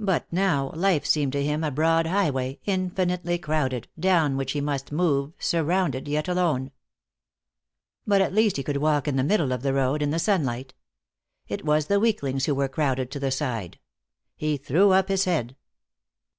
[0.00, 4.92] But now, life seemed to him a broad highway, infinitely crowded, down which he must
[4.92, 6.70] move, surrounded yet alone.
[8.06, 10.74] But at least he could walk in the middle of the road, in the sunlight.
[11.48, 13.78] It was the weaklings who were crowded to the side.
[14.36, 15.56] He threw up his head.